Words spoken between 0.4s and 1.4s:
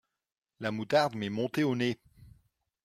La moutarde m’est